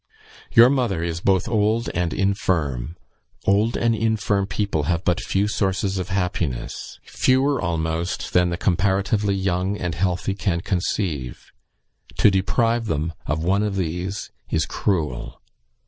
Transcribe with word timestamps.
Your 0.51 0.71
mother 0.71 1.03
is 1.03 1.21
both 1.21 1.47
old 1.47 1.87
and 1.93 2.11
infirm; 2.11 2.95
old 3.45 3.77
and 3.77 3.93
infirm 3.93 4.47
people 4.47 4.85
have 4.89 5.03
but 5.05 5.19
few 5.19 5.47
sources 5.47 5.99
of 5.99 6.09
happiness 6.09 6.99
fewer 7.03 7.61
almost 7.61 8.33
than 8.33 8.49
the 8.49 8.57
comparatively 8.57 9.35
young 9.35 9.77
and 9.77 9.93
healthy 9.93 10.33
can 10.33 10.61
conceive; 10.61 11.51
to 12.17 12.31
deprive 12.31 12.85
them 12.87 13.13
of 13.27 13.43
one 13.43 13.61
of 13.61 13.75
these 13.75 14.31
is 14.49 14.65
cruel. 14.65 15.39